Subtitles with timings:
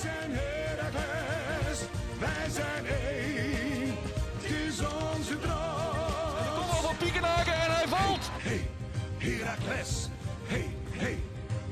[0.00, 1.78] zijn Heracles,
[2.18, 3.94] wij zijn één.
[4.36, 6.54] Het is onze droom.
[6.54, 8.30] Kom al van Piekenhaken en hij valt.
[8.38, 8.70] Hey,
[9.18, 10.08] Heracles,
[10.46, 11.18] hey, hey,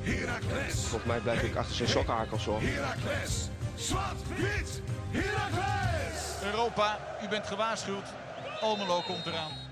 [0.00, 0.74] Heracles.
[0.74, 2.60] Volgens mij blijf ik achter zijn sokkenhakels hoor.
[2.60, 6.42] Heracles, zwart, wit, Heracles.
[6.42, 8.06] Europa, u bent gewaarschuwd.
[8.60, 9.65] Almelo komt eraan.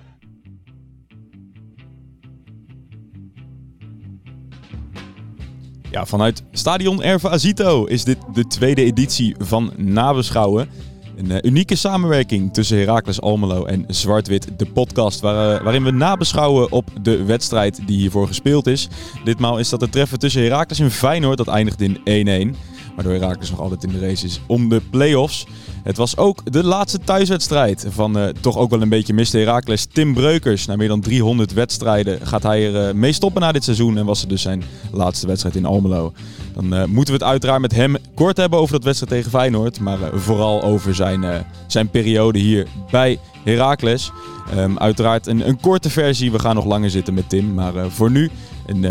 [5.95, 10.69] Ja, vanuit Stadion Erva Azito is dit de tweede editie van Nabeschouwen.
[11.17, 15.31] Een eh, unieke samenwerking tussen Heracles Almelo en Zwart-Wit, de podcast eh,
[15.63, 18.89] waarin we nabeschouwen op de wedstrijd die hiervoor gespeeld is.
[19.25, 22.57] Ditmaal is dat het treffen tussen Heracles en Feyenoord, dat eindigt in 1-1.
[22.95, 25.47] Waardoor Heracles nog altijd in de race is om de play-offs.
[25.85, 29.85] Het was ook de laatste thuiswedstrijd van eh, toch ook wel een beetje miste Heracles
[29.85, 30.67] Tim Breukers.
[30.67, 34.05] Na meer dan 300 wedstrijden gaat hij er eh, mee stoppen na dit seizoen en
[34.05, 36.13] was het dus zijn laatste wedstrijd in Almelo.
[36.55, 39.81] Dan eh, moeten we het uiteraard met hem kort hebben over dat wedstrijd tegen Feyenoord,
[39.81, 44.11] maar vooral over zijn, zijn periode hier bij Heracles.
[44.51, 48.11] Ehm, uiteraard een, een korte versie, we gaan nog langer zitten met Tim, maar voor
[48.11, 48.31] nu
[48.67, 48.85] een,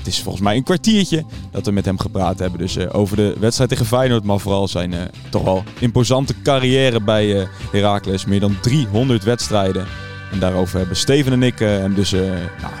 [0.00, 2.58] het is volgens mij een kwartiertje dat we met hem gepraat hebben.
[2.58, 7.00] Dus eh, over de wedstrijd tegen Feyenoord, maar vooral zijn eh, toch wel imposante carrière
[7.00, 8.24] bij eh Heracles.
[8.24, 9.86] Meer dan 300 wedstrijden.
[10.32, 12.72] En daarover hebben Steven en ik hem dus nou,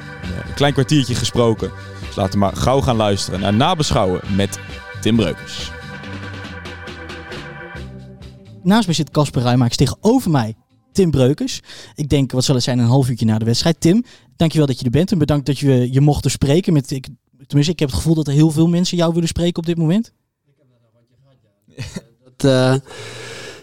[0.46, 1.70] een klein kwartiertje gesproken.
[2.06, 4.58] Dus laten we maar gauw gaan luisteren naar nabeschouwen met
[5.00, 5.70] Tim Breukers.
[8.62, 10.54] Naast me zit Casper Ruimaaks tegenover mij
[11.00, 11.60] Tim Breukers.
[11.94, 13.80] Ik denk, wat zal het zijn, een half uurtje na de wedstrijd.
[13.80, 14.04] Tim,
[14.36, 16.72] dankjewel dat je er bent en bedankt dat je je mocht spreken.
[16.72, 17.08] Met, ik,
[17.46, 19.78] tenminste, ik heb het gevoel dat er heel veel mensen jou willen spreken op dit
[19.78, 20.12] moment.
[22.36, 22.74] Dat, eh,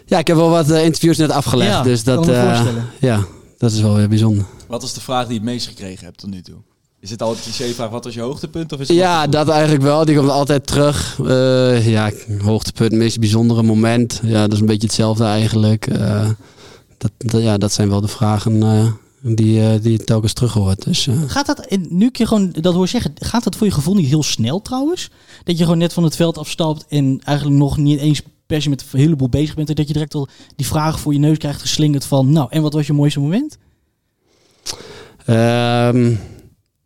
[0.06, 1.70] ja, ik heb wel wat eh, interviews net afgelegd.
[1.70, 3.26] Ja, dus dat, kan me eh, ja,
[3.58, 4.44] dat is wel weer bijzonder.
[4.68, 6.58] Wat is de vraag die je het meest gekregen hebt tot nu toe?
[7.00, 8.72] Is het altijd cliché-vraag, wat was je hoogtepunt?
[8.72, 10.04] Of is het Ja, dat eigenlijk wel.
[10.04, 11.18] Die komt altijd terug.
[11.26, 12.10] Eh, ja,
[12.42, 14.20] hoogtepunt, meest bijzondere moment.
[14.22, 15.86] Ja, dat is een beetje hetzelfde eigenlijk.
[15.86, 16.28] Eh,
[16.98, 20.52] dat, dat- ja, dat zijn wel de vragen eh, die, eh, die je telkens terug
[20.52, 20.84] hoort.
[20.84, 23.66] Dus, eh, Gaat dat, en nu ik je gewoon dat hoor zeggen, gaat dat voor
[23.66, 25.10] je gevoel niet heel snel trouwens?
[25.44, 28.68] Dat je gewoon net van het veld afstapt en eigenlijk nog niet eens per se
[28.68, 29.68] met een heleboel bezig bent.
[29.68, 32.62] En dat je direct al die vragen voor je neus krijgt geslingerd van, nou, en
[32.62, 33.58] wat was je mooiste moment?
[35.24, 36.14] Ehm,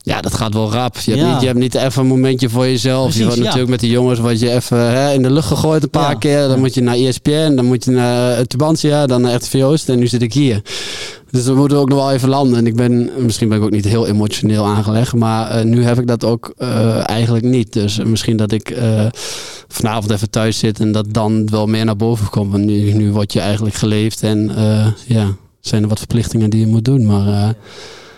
[0.03, 0.97] ja, dat gaat wel rap.
[0.99, 1.33] Je hebt, Ja.
[1.33, 3.03] niet, je hebt niet even een momentje voor jezelf.
[3.03, 3.45] Precies, je wordt ja.
[3.45, 6.19] natuurlijk met de jongens word je even hè, in de lucht gegooid een paar Ja.
[6.19, 6.41] keer.
[6.41, 6.57] Dan Ja.
[6.57, 9.99] moet je naar E ESPN, dan moet je naar Tubantia, dan naar RTV Oost en
[9.99, 10.63] nu zit ik hier.
[11.31, 12.59] Dus dan moeten we ook nog wel even landen.
[12.59, 15.99] En ik ben, misschien ben ik ook niet heel emotioneel aangelegd, maar eh, nu heb
[15.99, 17.73] ik dat ook eh, eigenlijk niet.
[17.73, 19.07] Dus eh, misschien dat ik eh,
[19.69, 22.53] vanavond even thuis zit en dat dan wel meer naar boven komt.
[22.53, 25.27] Want nu, nu word je eigenlijk geleefd en eh, ja,
[25.61, 27.07] zijn er wat verplichtingen die je moet doen.
[27.07, 27.49] Maar eh,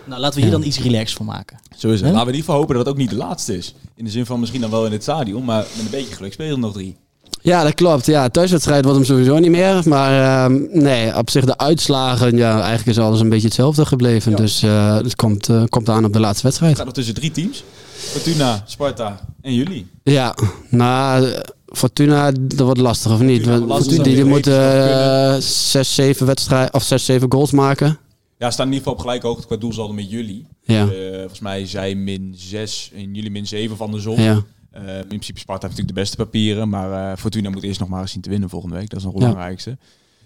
[0.06, 0.58] Nou, laten we hier Ja.
[0.58, 1.58] dan iets relaxed van maken.
[1.76, 2.10] Zo is het.
[2.10, 3.74] Laten we in ieder geval hopen dat het ook niet de laatste is.
[3.96, 6.32] In de zin van misschien dan wel in het stadion, maar met een beetje geluk
[6.32, 6.96] spelen er nog drie.
[7.42, 8.06] Ja, dat klopt.
[8.06, 9.82] Ja, thuiswedstrijd wordt hem sowieso niet meer.
[9.84, 14.30] Maar ehm, nee, op zich de uitslagen, ja, eigenlijk is alles een beetje hetzelfde gebleven.
[14.30, 14.36] Ja.
[14.36, 16.76] Dus eh, het komt, eh, komt aan op de laatste Het wedstrijd.
[16.76, 17.64] gaat nog tussen drie teams.
[17.96, 19.86] Fortuna, Sparta en jullie.
[20.02, 20.34] Ja,
[20.70, 21.32] nou,
[21.66, 23.42] Fortuna, dat wordt lastig of niet?
[23.42, 24.88] Fortuna lastig, die, moeten
[25.34, 27.98] eh, zes, zeven wedstrijden of zes, zeven goals maken.
[28.38, 30.46] Ja, staan in ieder geval op gelijke hoogte qua doelsaldo met jullie.
[30.62, 30.86] Ja.
[30.88, 34.20] Eh, volgens mij zij min 6 en jullie min 7 van de zon.
[34.20, 34.42] Ja.
[34.70, 37.88] Eh, in principe Sparta heeft natuurlijk de beste papieren, maar eh, Fortuna moet eerst nog
[37.88, 38.88] maar eens zien te winnen volgende week.
[38.88, 39.28] Dat is nog het Ja.
[39.28, 39.78] belangrijkste.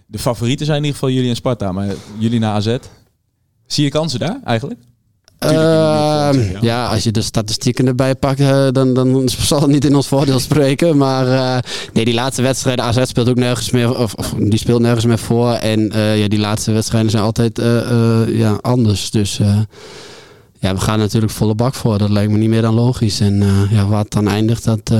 [0.07, 2.77] De favorieten zijn in ieder geval jullie en Sparta, maar jullie naar AZ.
[3.67, 4.81] Zie je kansen daar eigenlijk?
[5.38, 6.59] Ehm, ja.
[6.60, 10.09] ja, als je de statistieken erbij pakt, eh, dan, dan zal het niet in ons
[10.09, 10.97] voordeel spreken.
[10.97, 11.59] Maar eh,
[11.93, 15.19] nee, die laatste wedstrijden, AZ speelt ook nergens meer, of, of die speelt nergens meer
[15.19, 15.53] voor.
[15.53, 17.60] En eh, ja, die laatste wedstrijden zijn altijd
[18.28, 19.10] ja, anders.
[19.10, 19.41] Dus
[20.60, 21.98] ja, we gaan natuurlijk volle bak voor.
[21.98, 23.21] Dat lijkt me niet meer dan logisch.
[23.21, 24.93] En ja, wat dan eindigt, dat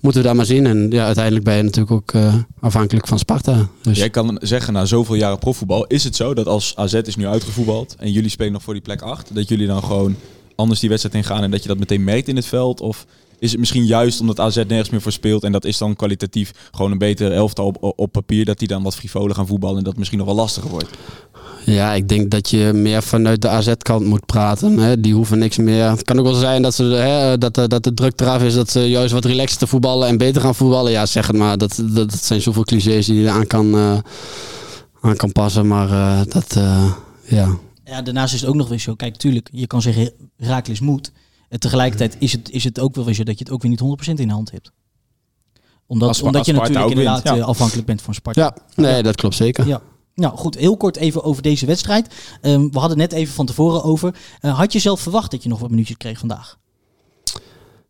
[0.00, 0.66] moeten we daar maar zien.
[0.66, 3.68] En ja, uiteindelijk ben je natuurlijk ook eh, afhankelijk van Sparta.
[3.82, 7.16] Dus Jij kan zeggen, na zoveel jaren profvoetbal, is het zo dat als AZ is
[7.16, 10.16] nu uitgevoetbald en jullie spelen nog voor die plek 8, dat jullie dan gewoon
[10.54, 12.80] anders die wedstrijd ingaan en dat je dat meteen merkt in het veld?
[12.80, 13.06] Of
[13.38, 16.50] is het misschien juist omdat AZ nergens meer voor speelt en dat is dan kwalitatief
[16.72, 19.84] gewoon een beter elftal op, op papier, dat die dan wat frivoler gaan voetballen en
[19.84, 20.88] dat misschien nog wel lastiger wordt?
[21.66, 24.78] Ja, ik denk dat je meer vanuit de AZ-kant moet praten.
[24.78, 25.00] Hè.
[25.00, 25.90] Die hoeven niks meer.
[25.90, 28.54] Het kan ook wel zijn dat, ze, hè, dat, de- dat de druk eraf is,
[28.54, 30.92] dat ze juist wat relaxter voetballen en beter gaan voetballen.
[30.92, 31.58] Ja, zeg het maar.
[31.58, 33.98] Dat, dat, dat zijn zoveel clichés die je aan kan, eh,
[35.00, 35.66] aan kan passen.
[35.66, 36.92] Maar eh, dat, eh,
[37.28, 37.48] ja.
[37.84, 38.94] Ja, daarnaast is het ook nog weer zo.
[38.94, 41.12] Kijk, tuurlijk, je kan zeggen Raakles moet.
[41.54, 43.70] En tegelijkertijd is het, is het ook wel weer zo dat je het ook weer
[43.70, 44.72] niet 100% in de hand hebt.
[45.86, 47.42] Omdat, Als omdat je als natuurlijk wint, inderdaad ja.
[47.42, 48.40] eh, afhankelijk bent van Sparta.
[48.40, 49.66] ja, nee, dat klopt zeker.
[49.66, 49.80] Ja.
[50.14, 52.14] Nou goed, heel kort even over deze wedstrijd.
[52.40, 54.14] Ehm, we hadden net even van tevoren over.
[54.40, 56.58] Eh, had je zelf verwacht dat je nog wat minuutjes kreeg vandaag?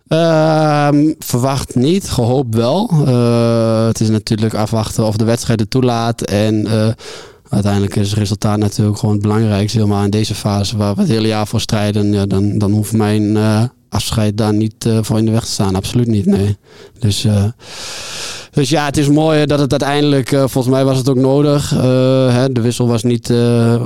[0.08, 2.90] Ehm, verwacht niet, gehoopt wel.
[3.06, 6.22] Eh, het is natuurlijk afwachten of de wedstrijd het toelaat.
[6.22, 6.88] En eh,
[7.54, 9.78] uiteindelijk is het resultaat natuurlijk gewoon het belangrijkste.
[9.78, 12.12] Helemaal in deze fase waar we het hele jaar voor strijden.
[12.12, 15.50] Ja, dan, dan hoeft mijn eh, afscheid daar niet eh, voor in de weg te
[15.50, 15.74] staan.
[15.74, 16.56] Absoluut niet, nee.
[16.98, 17.44] Dus, eh,
[18.50, 21.70] dus ja, het is mooi dat het uiteindelijk, volgens mij was het ook nodig.
[22.30, 23.32] Hè, de wissel was niet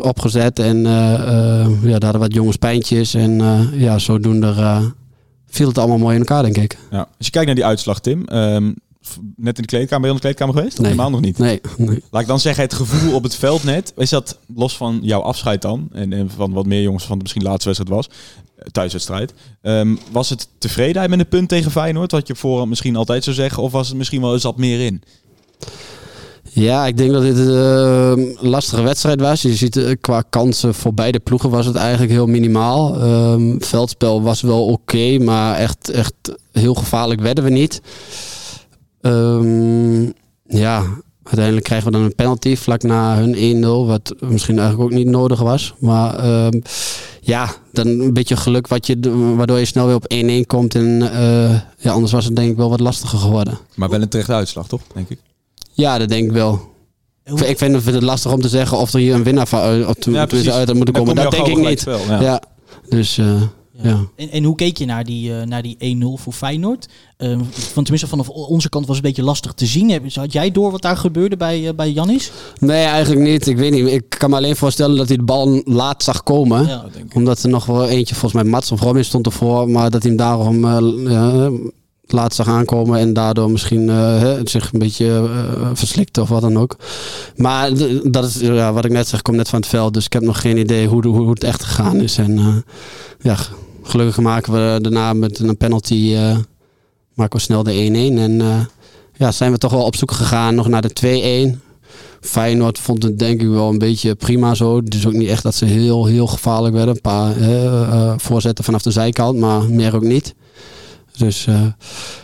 [0.01, 3.15] opgezet en ja, daar hadden wat jongens pijntjes.
[3.15, 3.41] En
[3.73, 4.55] ja, zodoende
[5.51, 6.77] viel het allemaal mooi in elkaar, denk ik.
[6.91, 6.99] Ja.
[6.99, 8.25] Als je kijkt naar die uitslag, Tim.
[8.27, 8.88] f-
[9.37, 10.73] net in de kleedkamer, je in de kleedkamer geweest?
[10.73, 10.91] Of Nee.
[10.91, 11.39] Helemaal nog niet.
[11.39, 12.03] Nee, nee.
[12.11, 13.93] Laat ik dan zeggen, het gevoel op het veld net.
[13.97, 15.89] Is dat los van jouw afscheid dan?
[15.93, 18.09] En, en van wat meer jongens van de misschien laatste wedstrijd was.
[18.57, 19.35] eh, Thuiswedstrijd.
[19.63, 22.13] Ehm, was het tevredenheid met een punt tegen Feyenoord?
[22.13, 23.63] Wat je voorhand misschien altijd zou zeggen.
[23.63, 25.03] Of was het misschien wel eens wat meer in?
[26.53, 29.43] Ja, ik denk dat dit eh, een lastige wedstrijd was.
[29.43, 33.01] Je ziet eh, qua kansen voor beide ploegen was het eigenlijk heel minimaal.
[33.01, 36.15] Ehm, veldspel was wel oké, maar echt, echt
[36.53, 37.81] heel gevaarlijk werden we niet.
[39.01, 40.03] Ehm,
[40.47, 40.83] ja,
[41.23, 45.07] uiteindelijk krijgen we dan een penalty vlak na hun 1-0, wat misschien eigenlijk ook niet
[45.07, 45.75] nodig was.
[45.79, 46.61] Maar ehm,
[47.21, 48.99] ja, dan een beetje geluk wat je,
[49.37, 50.75] waardoor je snel weer op 1-1 komt.
[50.75, 53.59] En eh, ja, anders was het denk ik wel wat lastiger geworden.
[53.75, 54.81] Maar wel een terechte uitslag, toch?
[54.95, 55.19] Denk ik.
[55.73, 56.77] Ja, dat denk ik wel.
[57.45, 59.95] Ik vind het lastig om te zeggen of er hier een winnaar van uit, of
[60.05, 60.93] Ja, tenminste uit Dan komen.
[60.93, 61.81] kom Dat denk ik niet.
[61.81, 62.21] spel, Ja.
[62.21, 62.43] ja.
[62.89, 63.43] Dus eh,
[63.83, 63.99] ja.
[64.17, 66.87] En, en hoe keek je naar die, eh, naar die 1-0 voor Feyenoord?
[67.17, 69.91] Eh, van, tenminste, vanaf onze kant was het een beetje lastig te zien.
[69.91, 72.31] Heb- Had jij door wat daar gebeurde bij, eh, bij Jannis?
[72.59, 73.47] Nee, eigenlijk niet.
[73.47, 73.87] Ik weet niet.
[73.87, 76.67] Ik kan me alleen voorstellen dat hij de bal laat zag komen.
[76.67, 76.85] Ja.
[77.15, 79.69] Omdat er nog wel eentje, volgens mij Mats of Robin stond ervoor.
[79.71, 81.47] Maar dat hij hem daarom eh,
[82.07, 82.99] laat zag aankomen.
[82.99, 86.77] En daardoor misschien eh, hè, zich een beetje eh, verslikte of wat dan ook.
[87.37, 87.71] Maar
[88.11, 89.95] dat is ja, wat ik net zeg, ik kom net van het veld.
[89.95, 92.19] Dus ik heb nog geen idee hoe, de- hoe het echt gegaan is.
[92.19, 92.57] En eh,
[93.21, 93.37] ja,
[93.89, 96.37] gelukkig maken we daarna met een penalty eh,
[97.15, 98.19] maken we snel de 1-1.
[98.19, 98.61] En eh,
[99.17, 101.59] ja, zijn we toch wel op zoek gegaan nog naar de 2-1.
[102.21, 104.77] Feyenoord vond het denk ik wel een beetje prima zo.
[104.77, 106.95] Het is ook niet echt dat ze heel, heel gevaarlijk werden.
[106.95, 110.35] Een paar eh, voorzetten vanaf de zijkant, maar meer ook niet.
[111.17, 111.63] Dus eh,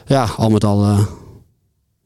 [0.06, 0.96] ja, al met al eh,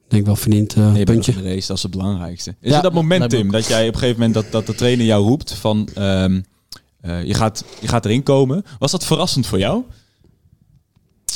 [0.08, 1.32] denk ik wel verdiend eh, Nee, puntje.
[1.32, 2.54] race, dat is het belangrijkste.
[2.60, 2.76] Is Ja.
[2.76, 5.26] er dat moment, Tim, dat jij op een gegeven moment dat, dat de trainer jou
[5.26, 6.40] roept van ehm,
[7.00, 8.64] eh, je, gaat, je gaat erin komen.
[8.78, 9.82] Was dat verrassend voor jou?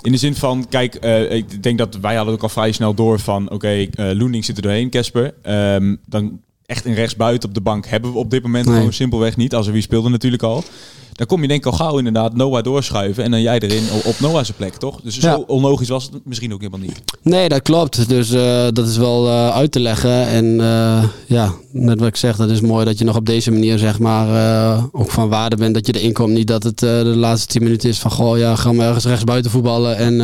[0.03, 2.95] In de zin van, kijk, eh, ik denk dat wij hadden ook al vrij snel
[2.95, 5.35] door van, oké, eh Loening zit er doorheen, Casper.
[5.43, 8.77] Ehm, dan echt een rechtsbuiten op de bank hebben we op dit moment Nee.
[8.77, 9.55] gewoon simpelweg niet.
[9.55, 10.65] Als er wie speelde natuurlijk al.
[11.13, 14.21] Dan kom je denk ik al gauw inderdaad Noah doorschuiven en dan jij erin op-
[14.21, 15.01] Noah's plek, toch?
[15.01, 15.21] Dus Ja.
[15.33, 17.01] zo onlogisch was het misschien ook helemaal niet.
[17.23, 18.09] Nee, dat klopt.
[18.09, 20.27] Dus eh, dat is wel eh, uit te leggen.
[20.27, 23.51] En eh, ja, net wat ik zeg, dat is mooi dat je nog op deze
[23.51, 24.29] manier zeg maar
[24.93, 26.33] ook van waarde bent dat je erin komt.
[26.33, 29.25] Niet dat het de laatste tien minuten is van goh, ja, gaan we ergens rechts
[29.25, 30.21] buiten voetballen en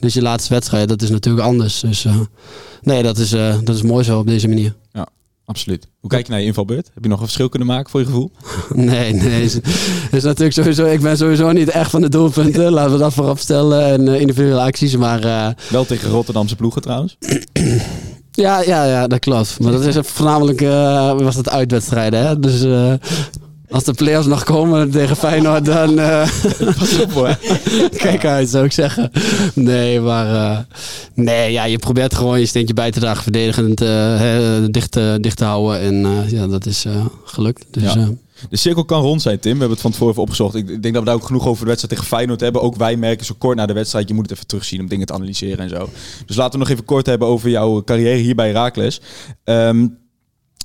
[0.00, 0.88] is je laatste wedstrijd.
[0.88, 1.80] Dat is natuurlijk anders.
[1.80, 2.06] Dus
[2.82, 3.30] nee, dat is,
[3.64, 4.74] dat is mooi zo op deze manier.
[5.48, 5.88] Absoluut.
[6.00, 6.90] Hoe kijk je naar je invalbeurt?
[6.94, 8.30] Heb je nog een verschil kunnen maken voor je gevoel?
[8.74, 9.42] Nee, nee.
[9.42, 9.58] Is,
[10.10, 12.72] is natuurlijk sowieso, ik ben sowieso niet echt van de doelpunten.
[12.78, 13.84] Laten we dat voorop stellen.
[13.84, 14.96] En eh, individuele acties.
[14.96, 17.16] Maar eh, Wel tegen Rotterdamse ploegen trouwens.
[18.30, 19.60] Ja, ja, ja, dat klopt.
[19.60, 22.26] Maar dat is voornamelijk eh, was het uitwedstrijden.
[22.26, 22.38] Hè?
[22.38, 22.62] Dus
[23.70, 26.28] als de players nog komen tegen Feyenoord, dan eh,
[26.78, 27.38] Pas op hoor.
[27.96, 29.10] kijk uit, zou ik zeggen.
[29.54, 30.58] Nee, maar eh,
[31.14, 35.44] nee, ja, je probeert gewoon je steentje bij te dragen, verdedigend eh, dicht, dicht te
[35.44, 35.80] houden.
[35.80, 36.86] En ja, dat is
[37.24, 37.64] gelukt.
[37.70, 38.08] Dus Ja.
[38.50, 39.52] De cirkel kan rond zijn, Tim.
[39.52, 40.54] We hebben het van tevoren even opgezocht.
[40.54, 42.62] Ik denk dat we daar ook genoeg over de wedstrijd tegen Feyenoord hebben.
[42.62, 45.06] Ook wij merken zo kort na de wedstrijd, je moet het even terugzien om dingen
[45.06, 45.88] te analyseren en zo.
[46.26, 49.00] Dus laten we nog even kort hebben over jouw carrière hier bij Raakles.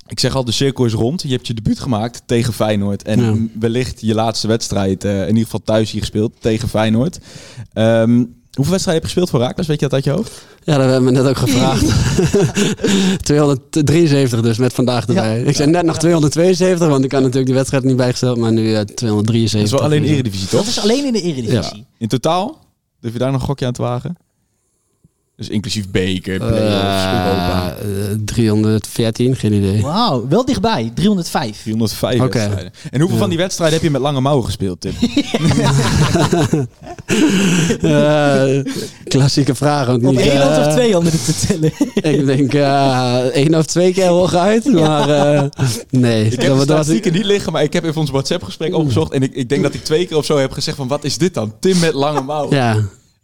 [0.06, 1.22] Ik zeg al, de cirkel is rond.
[1.22, 3.02] Je hebt je debuut gemaakt tegen Feyenoord.
[3.02, 3.34] En Ja.
[3.60, 7.18] wellicht je laatste wedstrijd, eh, in ieder geval thuis hier gespeeld, tegen Feyenoord.
[7.72, 8.10] Ehm,
[8.54, 9.66] hoeveel wedstrijden heb je gespeeld voor Raakles?
[9.66, 10.46] Weet je dat uit je hoofd?
[10.64, 11.84] ja, dat hebben we net ook gevraagd.
[13.22, 15.42] 273 dus, met vandaag erbij.
[15.42, 18.36] Ik zei net nog 272, want ik had natuurlijk die wedstrijd niet bijgesteld.
[18.38, 19.52] Maar nu eh, 273.
[19.60, 20.60] Dat is wel alleen Eredivisie, toch?
[20.60, 21.86] Dat is alleen in de Eredivisie.
[21.98, 22.58] In totaal?
[23.00, 24.16] Durf je daar nog een gokje aan te wagen?
[25.36, 27.76] Dus inclusief beker, play-offs, Europa.
[27.80, 29.82] Eh, eh, 314, geen idee.
[29.82, 30.90] Wauw, wel dichtbij.
[30.94, 31.62] 305.
[31.62, 32.38] 305 Oké.
[32.38, 32.72] wedstrijden.
[32.90, 34.92] En hoeveel van die wedstrijden heb je met lange mouwen gespeeld, Tim?
[37.80, 38.58] Eh,
[39.04, 39.88] klassieke vraag.
[39.88, 41.72] Op niet, één hand eh, of twee handen te tellen.
[42.18, 44.64] Ik denk eh één of twee keer hooguit.
[44.64, 45.42] Maar eh,
[45.90, 46.24] nee.
[46.24, 49.12] Ik heb de dat was statistieken niet liggen, maar ik heb even ons WhatsApp-gesprek opgezocht.
[49.12, 51.18] En ik, ik denk dat ik twee keer of zo heb gezegd van, wat is
[51.18, 51.54] dit dan?
[51.60, 52.56] Tim met lange mouwen.
[52.56, 52.76] Ja.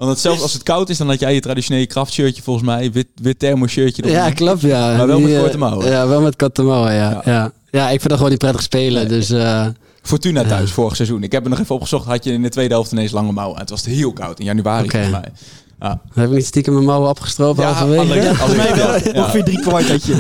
[0.07, 2.93] Want zelfs als het koud is, dan had jij je traditionele kraftshirtje volgens mij.
[2.93, 4.09] Wit, wit thermoshirtje.
[4.11, 4.61] ja, klopt.
[4.61, 4.97] Ja.
[4.97, 5.87] Maar wel met Die, eh, korte mouwen.
[5.91, 7.11] Ja, wel met korte mouwen, ja.
[7.11, 7.23] Ja.
[7.25, 7.53] ja.
[7.71, 7.85] ja.
[7.85, 9.09] ik vind dat gewoon niet prettig spelen.
[9.09, 9.67] Dus eh,
[10.03, 11.23] Fortuna thuis, vorig seizoen.
[11.23, 12.07] Ik heb er nog even opgezocht.
[12.07, 13.59] Had je in de tweede helft ineens lange mouwen.
[13.59, 14.91] Het was heel koud in januari Oké.
[15.03, 15.33] volgens mij.
[15.81, 18.01] Ja, Heb ik niet stiekem mijn mouwen opgestropen halverwege?
[18.03, 18.95] alleen- Ja, mij wel.
[19.15, 19.21] ja.
[19.23, 20.17] Ongeveer drie kwart had je.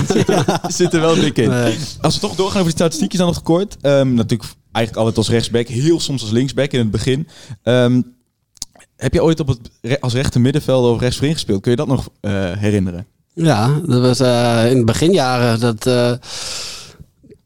[0.68, 1.48] zit er wel dik in.
[1.50, 1.78] Nee.
[2.00, 3.76] Als we toch doorgaan over die statistiekjes dan nog kort.
[3.80, 5.66] Ehm, natuurlijk eigenlijk altijd als rechtsback.
[5.68, 7.28] Heel soms als linksback in het begin.
[7.62, 8.00] Ehm,
[9.00, 11.60] heb je ooit op het, als rechter middenveld of rechtsvoorin gespeeld?
[11.60, 13.06] Kun je dat nog eh, herinneren?
[13.34, 15.60] Ja, dat was eh, in de beginjaren.
[15.60, 16.12] Dat, eh,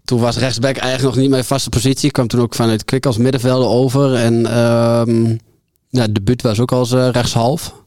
[0.04, 2.06] toen was rechtsback eigenlijk nog niet mijn vaste positie.
[2.06, 4.14] Ik kwam toen ook vanuit Kwik als middenvelder over.
[4.14, 5.36] En ehm
[5.88, 7.83] ja, het debuut was ook als rechtshalf.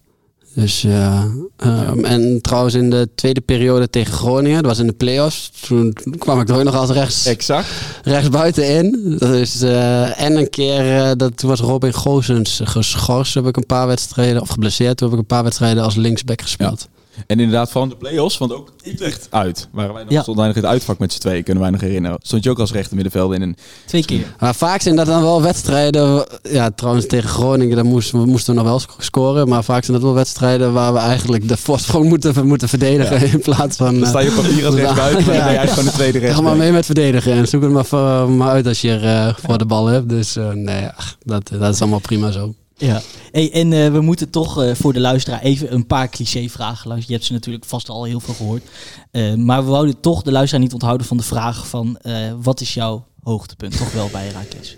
[0.57, 1.27] Dus ja.
[1.57, 5.51] ehm, en trouwens in de tweede periode tegen Groningen, dat was in de play-offs.
[5.67, 7.67] Toen kwam ik er ook nog als rechts, Exact.
[8.03, 9.15] rechtsbuiten in.
[9.17, 13.33] Dus, eh, en een keer, eh, dat, toen was Robin Goosens geschorst.
[13.33, 14.97] Heb ik een paar wedstrijden, of geblesseerd.
[14.97, 16.87] Toen heb ik een paar wedstrijden als linksback gespeeld.
[17.27, 19.67] En inderdaad, van de play-offs, want ook Utrecht uit.
[19.71, 20.23] Waren wij nog, Ja.
[20.25, 22.17] nog in het uitvak met z'n tweeën, kunnen wij nog herinneren.
[22.21, 23.55] Stond je ook als rechter middenvelder in een...
[23.85, 24.25] Twee keer.
[24.39, 26.25] Maar vaak zijn dat dan wel wedstrijden.
[26.43, 29.47] Ja, trouwens tegen Groningen dan moesten we, moesten we nog wel sc- scoren.
[29.47, 33.31] Maar vaak zijn dat wel wedstrijden waar we eigenlijk de voorsprong moeten, moeten verdedigen.
[33.31, 33.93] In plaats van.
[33.93, 35.57] Dan eh, sta je op papier als rechtsbuiten, maar dan ben Ja.
[35.57, 38.49] eigenlijk gewoon de tweede Ga maar mee met verdedigen en zoek het maar, voor- maar
[38.49, 40.09] uit als je er eh, voor de bal hebt.
[40.09, 42.53] Dus eh, nee, ach, dat, dat is allemaal prima zo.
[42.77, 43.01] Ja.
[43.31, 47.03] En eh, we moeten toch eh, voor de luisteraar even een paar cliché-vragen.
[47.05, 48.63] Je hebt ze natuurlijk vast al heel veel gehoord.
[49.11, 51.99] Eh, maar we wouden toch de luisteraar niet onthouden van de vraag van...
[52.41, 53.77] wat is jouw hoogtepunt?
[53.77, 54.77] Toch wel bij Herakles.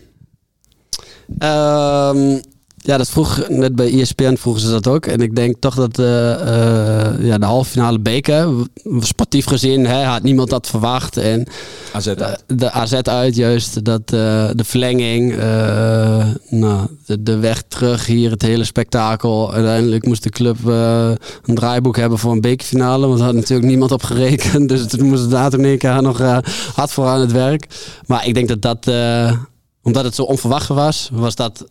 [1.38, 2.42] Ehm,
[2.82, 5.06] ja, dat vroeg net bij ESPN vroegen ze dat ook.
[5.06, 8.48] En ik denk toch dat eh, eh, ja, de halve finale beker,
[9.00, 11.18] sportief gezien, hè, had niemand dat verwacht.
[11.18, 11.48] En
[11.94, 12.20] AZ uit.
[12.20, 15.36] Eh, de AZ uit juist, dat, de verlenging,
[16.50, 19.54] nou, de, de weg terug hier, het hele spektakel.
[19.54, 23.92] Uiteindelijk moest de club een draaiboek hebben voor een bekerfinale, want daar had natuurlijk niemand
[23.92, 24.70] op gerekend.
[24.70, 26.18] Dus toen moesten daar toen in één keer nog
[26.76, 27.68] hard voor aan het werk.
[28.06, 28.88] Maar ik denk dat dat,
[29.84, 31.66] omdat het zo onverwacht was, was dat,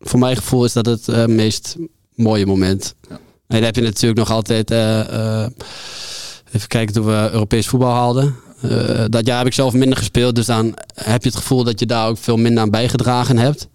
[0.00, 1.76] voor mijn gevoel is dat het eh, meest
[2.14, 2.94] mooie moment.
[3.08, 4.70] En dan heb je natuurlijk nog altijd...
[4.70, 5.50] eh, eh,
[6.52, 8.34] Even kijken toen we Europees voetbal haalden.
[9.08, 10.34] Dat jaar heb ik zelf minder gespeeld.
[10.34, 13.68] Dus dan heb je het gevoel dat je daar ook veel minder aan bijgedragen hebt.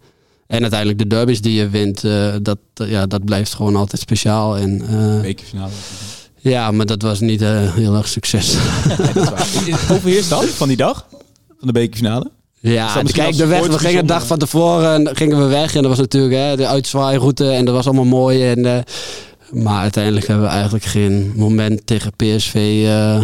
[0.48, 2.01] En uiteindelijk de derbies die je wint,
[2.41, 4.58] dat, ja, dat blijft gewoon altijd speciaal.
[4.58, 4.77] En,
[5.22, 5.72] Bekerfinale.
[6.38, 8.58] ja, maar dat was niet heel erg succes.
[8.98, 9.48] Dat is waar.
[9.91, 11.08] Overheerst dat van die dag?
[11.58, 12.32] Van de bekerfinale?
[12.72, 14.27] Ja, kijk, de weg, we gingen een dag bijzonder?
[14.27, 15.75] van tevoren en gingen we weg.
[15.75, 18.43] En dat was natuurlijk hè, de uitzwaairoute en dat was allemaal mooi.
[18.50, 18.79] En, eh,
[19.51, 23.24] maar uiteindelijk hebben we eigenlijk geen moment tegen PSV eh,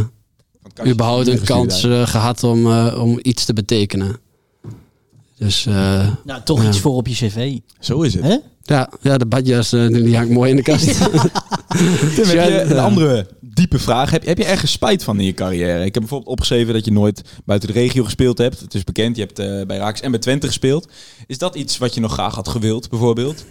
[0.88, 4.20] überhaupt een kans eh, gehad om, eh, om iets te betekenen.
[5.38, 6.68] Dus eh, Nou, toch Ja.
[6.68, 7.58] iets voor op je cv.
[7.80, 8.24] Zo is het.
[8.24, 8.38] Hè?
[8.64, 10.86] Ja, ja, de badjas eh, die hangt mooi in de kast.
[12.16, 14.12] Tim, heb je een andere diepe vraag.
[14.12, 15.86] Heb, heb je ergens spijt van in je carrière?
[15.86, 18.60] Ik heb bijvoorbeeld opgeschreven dat je nooit buiten de regio gespeeld hebt.
[18.60, 20.88] Het is bekend, je hebt eh, bij Raaks en bij Twente gespeeld.
[21.28, 23.46] Is dat iets wat je nog graag had gewild, bijvoorbeeld?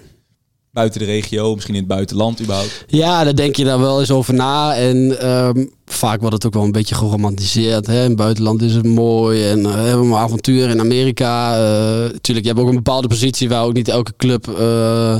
[0.73, 2.85] Buiten de regio, misschien in het buitenland überhaupt?
[2.87, 4.77] Ja, daar denk je daar wel eens over na.
[4.77, 7.87] En ehm, vaak wordt het ook wel een beetje geromantiseerd.
[7.87, 8.03] Hè?
[8.03, 11.53] In het buitenland is het mooi en uh, hebben we een avontuur in Amerika.
[11.53, 15.17] Uh, je hebt ook een bepaalde positie waar ook niet elke club uh,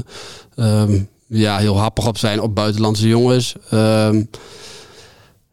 [0.57, 3.55] um, ja, heel happig op zijn op buitenlandse jongens.
[3.73, 4.31] Um,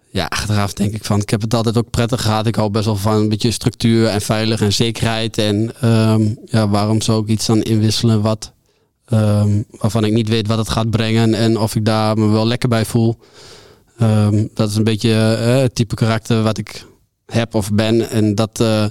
[0.09, 2.47] ja, achteraf denk ik van, ik heb het altijd ook prettig gehad.
[2.47, 5.37] Ik hou best wel van een beetje structuur en veilig en zekerheid.
[5.37, 5.73] En
[6.45, 8.55] ja, waarom zou ik iets dan inwisselen wat...
[9.13, 12.47] Um, waarvan ik niet weet wat het gaat brengen en of ik daar me wel
[12.47, 13.17] lekker bij voel.
[14.01, 16.85] Um, dat is een beetje uh, het type karakter wat ik
[17.25, 18.09] heb of ben.
[18.09, 18.85] En dat, uh,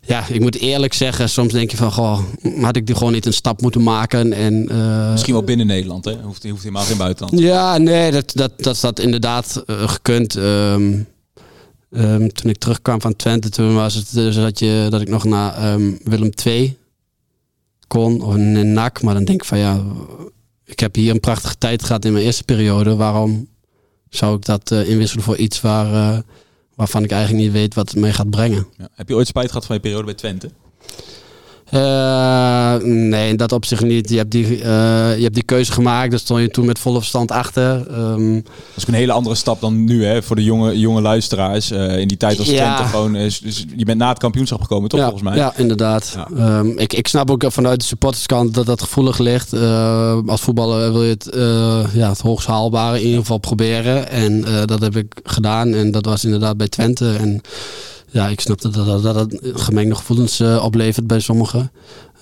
[0.00, 2.18] ja, ik moet eerlijk zeggen, soms denk je van, goh,
[2.60, 4.32] had ik die gewoon niet een stap moeten maken.
[4.32, 6.12] En, uh, Misschien wel binnen Nederland, hè?
[6.22, 7.38] Hoeft, hoeft helemaal geen buitenland.
[7.38, 10.34] Ja, nee, dat, dat, dat staat inderdaad gekund.
[10.34, 11.06] Um,
[11.90, 15.24] um, toen ik terugkwam van Twente, toen was het dus dat, je, dat ik nog
[15.24, 16.80] naar Willem II
[17.92, 19.02] kon of een NAC.
[19.02, 19.82] Maar dan denk ik van ja,
[20.64, 22.96] ik heb hier een prachtige tijd gehad in mijn eerste periode.
[22.96, 23.48] Waarom
[24.08, 26.18] zou ik dat uh, inwisselen voor iets waar, uh,
[26.74, 28.66] waarvan ik eigenlijk niet weet wat het mee gaat brengen?
[28.76, 28.88] Ja.
[28.94, 30.50] Heb je ooit spijt gehad van je periode bij Twente?
[31.74, 34.08] Uh, nee, in dat opzicht niet.
[34.08, 34.62] Je hebt, die, uh,
[35.16, 37.98] je hebt die keuze gemaakt, daar stond je toen met volle verstand achter.
[37.98, 41.72] Um, dat is een hele andere stap dan nu, hè, voor de jonge, jonge luisteraars.
[41.72, 42.74] Uh, in die tijd als ja.
[42.74, 43.38] Twente gewoon is.
[43.38, 45.38] Dus je bent na het kampioenschap gekomen, toch, ja, volgens mij?
[45.38, 46.16] Ja, inderdaad.
[46.36, 46.58] Ja.
[46.58, 49.52] Um, ik, ik snap ook vanuit de supporterskant dat dat gevoelig ligt.
[50.26, 51.28] Als voetballer wil je het,
[51.94, 54.08] ja, het hoogst haalbare in ieder geval proberen.
[54.08, 55.74] En dat heb ik gedaan.
[55.74, 57.14] En dat was inderdaad bij Twente.
[57.20, 57.40] En
[58.12, 61.70] ja, ik snap dat dat, dat, dat gemengde gevoelens uh, oplevert bij sommigen.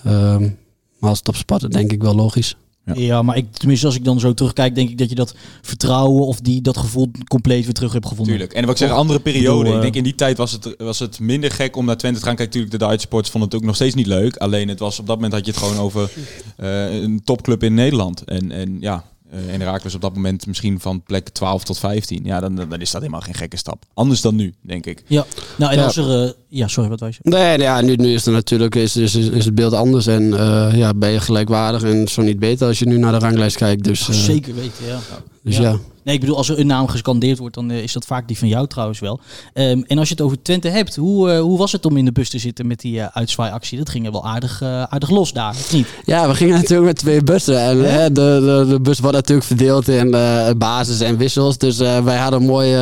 [0.06, 0.58] Um,
[0.98, 2.56] maar als topsporter denk ik wel logisch.
[2.84, 2.92] Ja.
[2.96, 3.22] Ja.
[3.22, 6.40] maar ik, tenminste als ik dan zo terugkijk, denk ik dat je dat vertrouwen of
[6.40, 8.34] die, dat gevoel compleet weer terug hebt gevonden.
[8.34, 8.52] Tuurlijk.
[8.52, 9.58] En wat ik zeg, andere Ik periode.
[9.58, 11.96] bedoel, Ik eh, denk in die tijd was het, was het minder gek om naar
[11.96, 12.36] Twente te gaan.
[12.36, 14.36] Kijk, natuurlijk, de Duitse sports vonden het ook nog steeds niet leuk.
[14.36, 16.10] Alleen het was op dat moment had je het gewoon over
[16.56, 18.24] eh, een topclub in Nederland.
[18.24, 22.24] En, en ja, eh en Herakles op dat moment misschien van plek 12 tot 15.
[22.24, 23.84] Ja, dan, dan is dat helemaal geen gekke stap.
[23.94, 25.02] Anders dan nu, denk ik.
[25.06, 25.26] Ja,
[25.58, 25.84] nou en Ja.
[25.84, 26.34] als er...
[26.52, 27.20] ja, sorry, wat was je?
[27.22, 30.06] Nee, nee, ja, nu, nu is het natuurlijk is, is, is het beeld anders.
[30.06, 33.18] En eh, ja, ben je gelijkwaardig en zo niet beter als je nu naar de
[33.18, 33.84] ranglijst kijkt.
[33.84, 34.98] Dus, eh, Zeker weten, ja.
[35.42, 35.62] dus Ja.
[35.62, 35.78] ja.
[36.04, 38.38] Nee, ik bedoel, als er een naam gescandeerd wordt, dan eh, is dat vaak die
[38.38, 39.20] van jou trouwens wel.
[39.52, 42.12] Ehm, en als je het over Twente hebt, hoe, hoe was het om in de
[42.12, 43.78] bus te zitten met die eh uitzwaaiactie?
[43.78, 45.86] Dat ging er wel aardig, aardig los daar, of niet?
[46.04, 47.60] Ja, we gingen natuurlijk met twee bussen.
[47.60, 50.10] En hè, de, de, de bus wordt natuurlijk verdeeld in
[50.58, 51.58] basis en wissels.
[51.58, 52.74] Dus wij hadden een mooi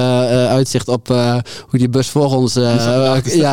[0.46, 1.08] uitzicht op
[1.68, 2.62] hoe die bus voor ons eh,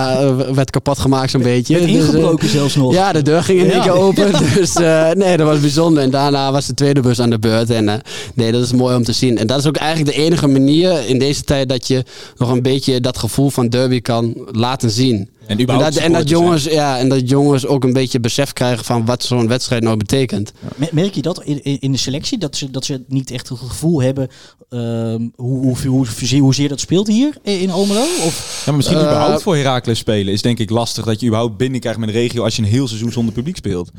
[0.09, 1.73] ja, eh, werd kapot gemaakt zo'n beetje.
[1.73, 2.93] Werd Dus, eh, ingebroken zelfs nog.
[2.93, 4.31] Ja, de deur ging in één keer open.
[4.55, 6.03] Dus eh, nee, dat was bijzonder.
[6.03, 7.69] En daarna was de tweede bus aan de beurt.
[7.69, 8.01] En
[8.33, 9.37] nee, dat is mooi om te zien.
[9.37, 12.03] En dat is ook eigenlijk de enige manier in deze tijd dat je
[12.37, 15.29] nog een beetje dat gevoel van derby kan laten zien.
[15.47, 19.05] En dat, en dat, jongens, ja, en dat jongens ook een beetje besef krijgen van
[19.05, 20.51] wat zo'n wedstrijd nou betekent.
[20.75, 22.37] Me- Merk je dat in, in de selectie?
[22.37, 24.27] Dat ze, dat ze niet echt het gevoel hebben
[24.69, 28.01] ehm, hoe, hoe, hoe, hoe, hoezeer dat speelt hier in Almelo?
[28.01, 31.25] Of, Ja, maar misschien Eh, überhaupt voor Herakles spelen is denk ik lastig dat je
[31.27, 33.91] überhaupt binnen krijgt met een regio als je een heel seizoen zonder publiek speelt.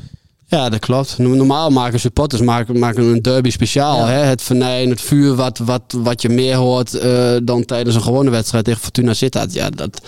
[0.49, 1.17] Ja, dat klopt.
[1.17, 3.97] No- Normaal maken supporters maken, maken een derby speciaal.
[3.97, 4.07] Ja.
[4.07, 4.19] Hè?
[4.19, 8.29] Het venijn, het vuur, wat, wat, wat je meer hoort eh, dan tijdens een gewone
[8.29, 9.53] wedstrijd tegen Fortuna Sittard.
[9.53, 10.01] Ja, dat,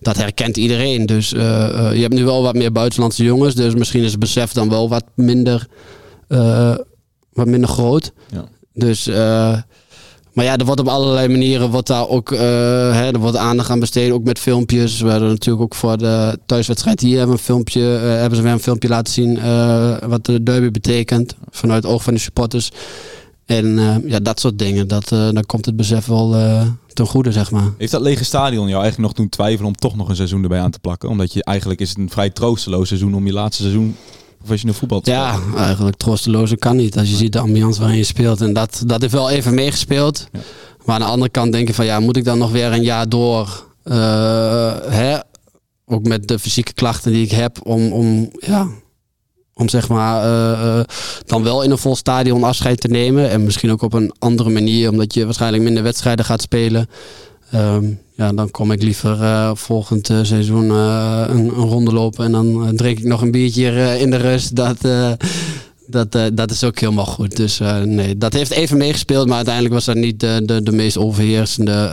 [0.00, 1.06] dat herkent iedereen.
[1.06, 3.54] Dus eh, eh, je hebt nu wel wat meer buitenlandse jongens.
[3.54, 5.66] Dus misschien is het besef dan wel wat minder,
[6.28, 6.74] eh,
[7.32, 8.12] wat minder groot.
[8.30, 8.44] Ja.
[8.72, 9.08] Dus...
[10.36, 12.40] maar ja, er wordt op allerlei manieren wordt daar ook eh,
[12.92, 15.00] hè, er wordt aandacht aan besteden, ook met filmpjes.
[15.00, 18.52] We hadden natuurlijk ook voor de thuiswedstrijd hier hebben, een filmpje, eh, hebben ze weer
[18.52, 22.70] een filmpje laten zien eh, wat de derby betekent vanuit het oog van de supporters.
[23.44, 26.34] En ja, dat soort dingen, dat, dan komt het besef wel
[26.92, 27.72] ten goede, zeg maar.
[27.78, 30.60] Heeft dat lege stadion jou eigenlijk nog doen twijfelen om toch nog een seizoen erbij
[30.60, 31.08] aan te plakken?
[31.08, 33.96] Omdat je eigenlijk is het een vrij troosteloos seizoen om je laatste seizoen
[34.46, 35.58] professioneel voetbal te Ja, spelen.
[35.58, 36.98] eigenlijk troosteloze kan niet.
[36.98, 38.40] Als je ziet de ambiance waarin je speelt.
[38.40, 40.26] En dat, dat heeft wel even meegespeeld.
[40.32, 40.40] Ja.
[40.84, 42.82] Maar aan de andere kant denk je van ja, moet ik dan nog weer een
[42.82, 43.64] jaar door?
[43.82, 45.18] eh, hè?
[45.86, 48.66] Ook met de fysieke klachten die ik heb om, om ja,
[49.54, 50.84] om zeg maar eh, eh,
[51.26, 53.30] dan wel in een vol stadion afscheid te nemen.
[53.30, 56.88] En misschien ook op een andere manier, omdat je waarschijnlijk minder wedstrijden gaat spelen.
[57.50, 57.84] Ehm,
[58.16, 62.32] ja, dan kom ik liever eh, volgend eh, seizoen eh, een, een ronde lopen en
[62.32, 64.56] dan drink ik nog een biertje in de rust.
[64.56, 64.78] Dat,
[65.86, 67.36] dat, dat is ook helemaal goed.
[67.36, 70.98] Dus nee, dat heeft even meegespeeld, maar uiteindelijk was dat niet de, de, de meest
[70.98, 71.90] overheersende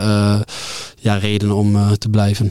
[0.98, 2.50] ja, reden om te blijven.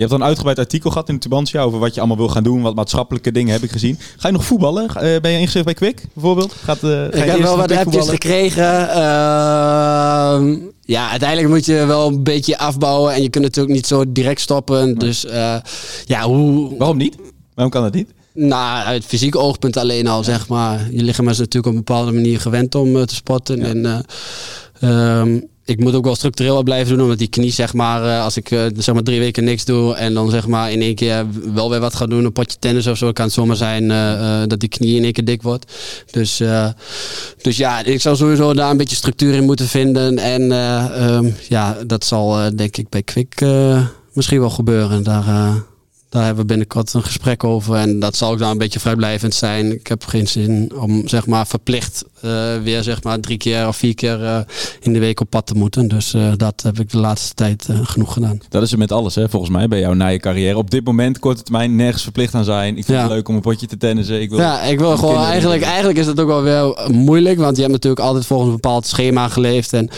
[0.00, 2.28] Je hebt dan een uitgebreid artikel gehad in de Tubantia over wat je allemaal wil
[2.28, 3.98] gaan doen, wat maatschappelijke dingen heb ik gezien.
[4.16, 4.86] Ga je nog voetballen?
[4.94, 6.52] Ben je ingeschreven bij Kwik bijvoorbeeld?
[6.52, 8.88] Gaat, eh, ga je Ik heb wel wat appjes gekregen.
[8.90, 10.56] Ehm,
[10.90, 13.12] ja, uiteindelijk moet je wel een beetje afbouwen.
[13.14, 14.94] En je kunt natuurlijk niet zo direct stoppen.
[14.94, 15.56] Dus eh,
[16.04, 16.76] ja, hoe...
[16.78, 17.16] Waarom niet?
[17.54, 18.12] Waarom kan dat niet?
[18.34, 20.88] Nou, uit fysiek oogpunt alleen al, zeg maar.
[20.90, 23.62] Je lichaam is natuurlijk op een bepaalde manier gewend om eh, te sporten.
[23.62, 25.40] En eh, ehm,
[25.70, 28.50] ik moet ook wel structureel blijven doen, omdat die knie, zeg maar, eh, als ik
[28.50, 31.70] eh, zeg maar drie weken niks doe en dan zeg maar in één keer wel
[31.70, 34.60] weer wat ga doen, een potje tennis of zo, kan het zomaar zijn eh, dat
[34.60, 35.72] die knie in één keer dik wordt.
[36.10, 36.42] Dus,
[37.42, 40.18] dus ja, ik zou sowieso daar een beetje structuur in moeten vinden.
[40.18, 43.44] En eh, ehm, ja, dat zal denk ik bij Kwik
[44.12, 45.02] misschien wel gebeuren.
[45.02, 45.24] Daar,
[46.08, 47.74] daar hebben we binnenkort een gesprek over.
[47.74, 49.72] En dat zal ook dan een beetje vrijblijvend zijn.
[49.72, 52.04] Ik heb geen zin om zeg maar verplicht
[52.62, 54.38] weer zeg maar drie keer of vier keer eh,
[54.80, 55.88] in de week op pad te moeten.
[55.88, 58.38] Dus eh, dat heb ik de laatste tijd eh, genoeg gedaan.
[58.48, 60.56] Dat is het met alles, hè, volgens mij, bij jou na je carrière.
[60.56, 62.76] Op dit moment, korte termijn, nergens verplicht aan zijn.
[62.76, 63.02] Ik vind Ja.
[63.04, 64.20] het leuk om een potje te tennissen.
[64.20, 64.38] Ik wil...
[64.38, 67.74] Ja, ik wil gewoon eigenlijk, eigenlijk is het ook wel weer moeilijk, want je hebt
[67.74, 69.72] natuurlijk altijd volgens een bepaald schema geleefd.
[69.72, 69.90] En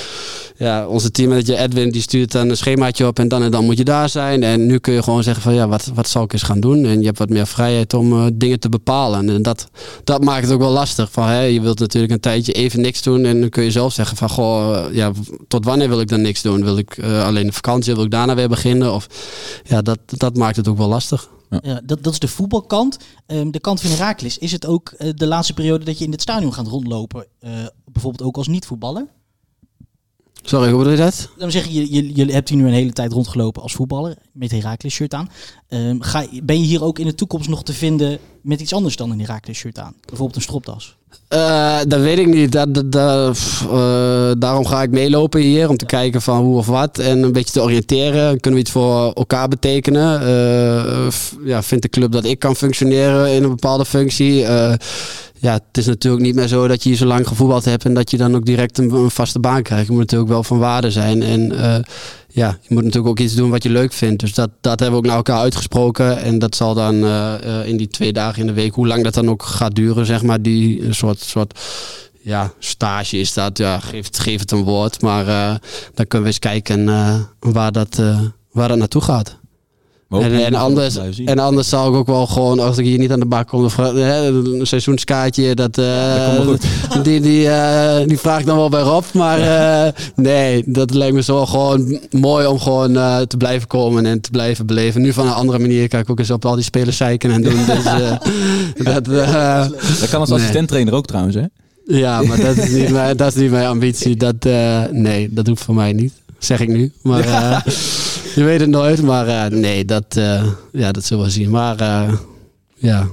[0.56, 3.78] ja, onze teammanager Edwin die stuurt dan een schemaatje op en dan en dan moet
[3.78, 4.42] je daar zijn.
[4.42, 6.84] En nu kun je gewoon zeggen van ja, wat, wat zal ik eens gaan doen?
[6.84, 9.28] En je hebt wat meer vrijheid om eh, dingen te bepalen.
[9.28, 9.68] En dat,
[10.04, 11.10] dat maakt het ook wel lastig.
[11.10, 13.92] Van, hè, je wilt natuurlijk een tijdje even niks doen en dan kun je zelf
[13.92, 15.12] zeggen van goh, eh, ja,
[15.48, 16.64] tot wanneer wil ik dan niks doen?
[16.64, 18.94] Wil ik eh, alleen de vakantie, wil ik daarna weer beginnen?
[18.94, 19.06] Of
[19.64, 21.28] ja, dat, dat maakt het ook wel lastig.
[21.60, 22.98] Ja, dat, dat is de voetbalkant.
[23.26, 24.38] Ehm, de kant van Herakles.
[24.38, 27.26] Is het ook eh, de laatste periode dat je in het stadion gaat rondlopen?
[27.40, 27.50] eh,
[27.84, 29.06] bijvoorbeeld ook als niet-voetballer?
[30.42, 31.28] Sorry, hoe bedoel je dat?
[31.38, 34.16] Dan zeg je, je, je hebt hier nu een hele tijd rondgelopen als voetballer.
[34.32, 35.30] Met Herakles shirt aan.
[35.68, 38.96] Ehm, ga, ben je hier ook in de toekomst nog te vinden met iets anders
[38.96, 39.94] dan een Herakles shirt aan?
[40.04, 40.96] Bijvoorbeeld een stropdas.
[41.28, 42.52] Eh, dat weet ik niet.
[42.52, 43.38] Dat, dat,
[43.70, 47.32] eh, daarom ga ik meelopen hier om te kijken van hoe of wat en een
[47.32, 48.40] beetje te oriënteren.
[48.40, 50.20] Kunnen we iets voor elkaar betekenen?
[50.20, 51.08] Eh,
[51.44, 54.46] ja, vindt de club dat ik kan functioneren in een bepaalde functie?
[55.42, 57.94] Ja, het is natuurlijk niet meer zo dat je hier zo lang gevoetbald hebt en
[57.94, 59.86] dat je dan ook direct een, vaste baan krijgt.
[59.86, 61.22] Je moet natuurlijk wel van waarde zijn.
[61.22, 61.82] En eh,
[62.28, 64.20] ja, je moet natuurlijk ook iets doen wat je leuk vindt.
[64.20, 66.18] Dus dat, dat hebben we ook naar elkaar uitgesproken.
[66.22, 69.04] En dat zal dan eh, eh, in die twee dagen in de week, hoe lang
[69.04, 71.60] dat dan ook gaat duren, zeg maar, die soort, soort
[72.20, 73.58] ja, stage is dat.
[73.58, 75.00] Ja, geef, het- geef het een woord.
[75.00, 75.24] Maar
[75.94, 76.84] dan kunnen we eens kijken
[77.40, 78.00] waar, dat,
[78.52, 79.36] waar dat naartoe gaat.
[80.20, 83.20] En, en, anders, en anders zal ik ook wel gewoon, als ik hier niet aan
[83.20, 86.48] de bak kom, hè, een seizoenskaartje, dat, eh,
[87.02, 89.04] die, die, eh, die vraag ik dan wel bij Rob.
[89.12, 92.92] Maar eh, nee, dat lijkt me zo gewoon mooi om gewoon
[93.26, 95.00] te blijven komen en te blijven beleven.
[95.02, 97.42] Nu van een andere manier kan ik ook eens op al die spelers zeiken en
[97.42, 97.64] doen.
[97.66, 97.84] Dus,
[98.92, 100.38] dat, Dat kan als Nee.
[100.38, 101.44] assistent-trainer ook trouwens, hè?
[101.86, 104.16] ja, maar dat is niet mijn, dat is niet mijn ambitie.
[104.16, 104.44] Dat,
[104.90, 106.12] nee, dat hoeft voor mij niet.
[106.38, 106.92] Zeg ik nu.
[107.02, 107.64] Maar
[108.34, 109.02] je weet het nooit.
[109.02, 111.50] Maar eh, nee, dat, eh, ja, dat zullen we zien.
[111.50, 112.12] Maar eh,
[112.74, 113.06] ja,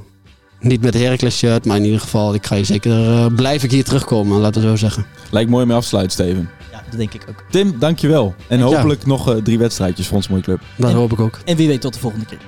[0.59, 1.65] niet met Heracles shirt.
[1.65, 4.39] Maar in ieder geval, ik ga je zeker, blijf ik hier terugkomen.
[4.39, 5.05] Laten we zo zeggen.
[5.31, 6.49] Lijkt mooi om mee af te sluiten, Steven.
[6.71, 7.43] Ja, dat denk ik ook.
[7.51, 8.35] Tim, dankjewel.
[8.47, 8.63] En Ja.
[8.65, 10.61] hopelijk nog eh, drie wedstrijdjes voor ons mooie club.
[10.77, 11.39] Dat En- hoop ik ook.
[11.45, 12.39] En wie weet tot de volgende keer.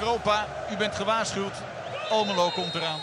[0.00, 1.52] Europa, u bent gewaarschuwd.
[2.10, 3.00] Almelo komt eraan.